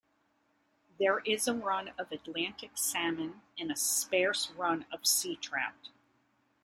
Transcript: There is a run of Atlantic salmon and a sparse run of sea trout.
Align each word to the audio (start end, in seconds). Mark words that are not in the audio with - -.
There 0.97 1.19
is 1.27 1.47
a 1.47 1.53
run 1.53 1.89
of 1.89 2.11
Atlantic 2.11 2.71
salmon 2.73 3.43
and 3.59 3.71
a 3.71 3.75
sparse 3.75 4.49
run 4.57 4.87
of 4.91 5.05
sea 5.05 5.35
trout. 5.35 5.89